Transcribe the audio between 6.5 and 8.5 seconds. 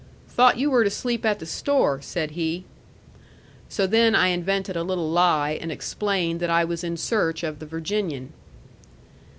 was in search of the Virginian.